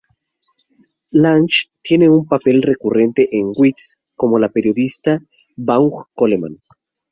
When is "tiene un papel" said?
1.83-2.63